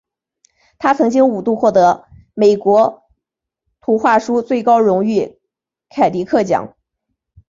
[0.79, 3.03] 他曾经五度获得美国
[3.81, 5.39] 图画书最高荣誉
[5.89, 6.73] 凯迪克奖。